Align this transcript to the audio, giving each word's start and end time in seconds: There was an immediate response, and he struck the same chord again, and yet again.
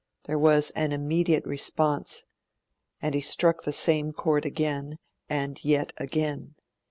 There 0.23 0.39
was 0.39 0.71
an 0.71 0.93
immediate 0.93 1.45
response, 1.45 2.23
and 3.03 3.13
he 3.13 3.21
struck 3.21 3.61
the 3.65 3.71
same 3.71 4.13
chord 4.13 4.47
again, 4.47 4.97
and 5.29 5.63
yet 5.63 5.93
again. 5.97 6.55